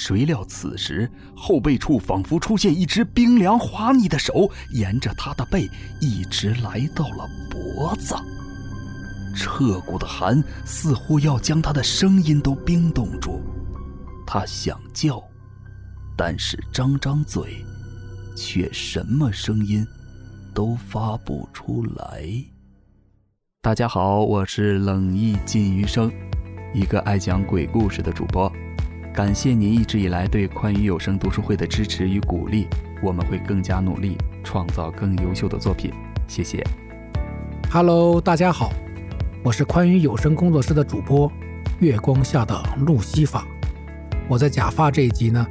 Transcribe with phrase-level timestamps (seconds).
[0.00, 5.68] 谁料此时后背处仿佛出现一只冰凉滑腻的手，沿着他的背
[6.00, 8.14] 一直来到了脖子。
[9.34, 13.42] 彻骨的寒似乎要将他的声音都冰冻住。
[14.24, 15.20] 他想叫，
[16.16, 17.66] 但是张张嘴，
[18.36, 19.84] 却什么声音
[20.54, 22.24] 都发不出来。
[23.60, 26.08] 大家好，我是冷意尽余生，
[26.72, 28.48] 一个爱讲鬼故事的主播。
[29.12, 32.68] 感谢您一直以来对宽裕有声读书会的支持与鼓励，
[33.02, 35.92] 我们会更加努力，创造更优秀的作品。
[36.28, 36.64] 谢谢。
[37.68, 38.70] Hello，大家好，
[39.42, 41.30] 我是宽裕有声工作室的主播
[41.80, 43.44] 月光下的路西法。
[44.28, 45.44] 我在假发这一集呢，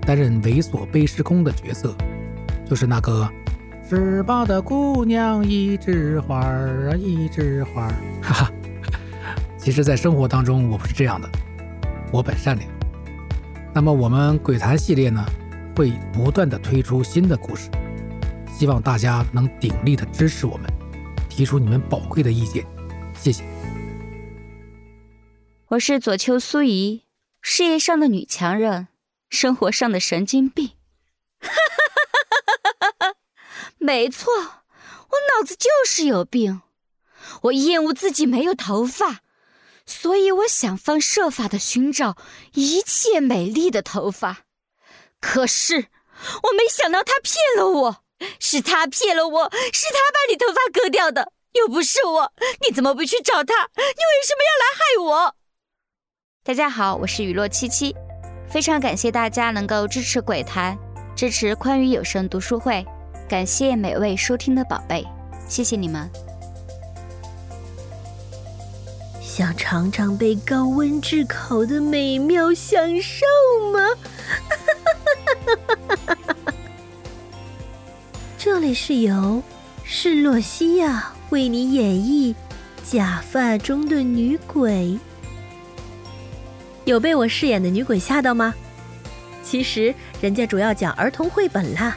[0.00, 1.94] 担任猥琐背时空的角色，
[2.64, 3.28] 就是那个
[3.86, 7.94] 十八的姑娘一枝花儿啊，一枝花儿。
[8.22, 8.52] 哈哈，
[9.58, 11.28] 其实，在生活当中，我不是这样的，
[12.10, 12.81] 我本善良。
[13.74, 15.24] 那么我们鬼谈系列呢，
[15.74, 17.70] 会不断的推出新的故事，
[18.54, 20.70] 希望大家能鼎力的支持我们，
[21.30, 22.66] 提出你们宝贵的意见，
[23.14, 23.42] 谢谢。
[25.68, 27.04] 我是左丘苏怡，
[27.40, 28.88] 事业上的女强人，
[29.30, 30.72] 生活上的神经病。
[31.40, 33.14] 哈哈哈哈哈！
[33.78, 36.60] 没错，我脑子就是有病，
[37.44, 39.22] 我厌恶自己没有头发。
[39.92, 42.16] 所以我想方设法的寻找
[42.54, 44.38] 一切美丽的头发，
[45.20, 48.04] 可是我没想到他骗了我，
[48.40, 52.32] 是他骗了我，是他把你头发割掉的，又不是我，
[52.66, 53.68] 你怎么不去找他？
[53.76, 55.34] 你为什么要来害我？
[56.42, 57.94] 大家好，我是雨落七七，
[58.50, 60.76] 非常感谢大家能够支持鬼谈，
[61.14, 62.84] 支持宽裕有声读书会，
[63.28, 65.06] 感谢每位收听的宝贝，
[65.46, 66.31] 谢谢你们。
[69.34, 73.24] 想尝尝被高温炙烤的美妙享受
[73.72, 73.80] 吗？
[78.36, 79.42] 这里是由
[79.84, 82.34] 施洛西亚为你演绎
[82.84, 84.70] 《假发中的女鬼》。
[86.84, 88.54] 有被我饰演的女鬼吓到吗？
[89.42, 91.96] 其实人家主要讲儿童绘本啦。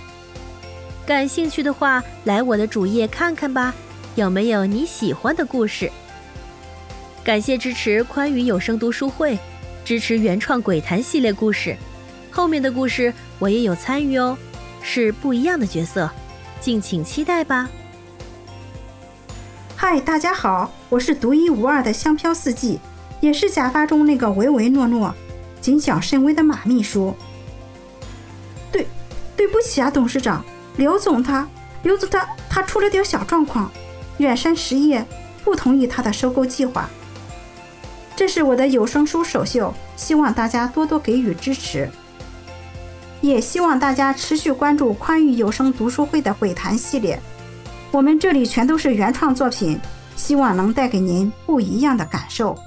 [1.06, 3.76] 感兴趣的话，来我的主页看看吧，
[4.16, 5.92] 有没有你喜欢的故事？
[7.26, 9.36] 感谢支持宽裕有声读书会，
[9.84, 11.76] 支持原创鬼谈系列故事，
[12.30, 14.38] 后面的故事我也有参与哦，
[14.84, 16.08] 是不一样的角色，
[16.62, 17.68] 敬请期待吧。
[19.76, 22.80] 嗨，大家好，我是独一无二的香飘四季，
[23.22, 25.12] 也是假发中那个唯唯诺诺、
[25.60, 27.16] 谨小慎微的马秘书。
[28.72, 28.86] 对，
[29.36, 30.46] 对不起啊，董事长，
[30.78, 31.50] 刘总他，
[31.82, 33.72] 刘总他他出了点小状况，
[34.20, 35.04] 远山实业
[35.44, 36.88] 不同意他的收购计划。
[38.16, 41.90] 这是我的有声书首秀，希望大家多多给予支持，
[43.20, 47.20] 也希望大家持续关注宽裕有声读书会的鬼谈系列。
[47.92, 49.78] 我们这里全都是原创作品，
[50.16, 52.58] 希望能带给您不一样的感受。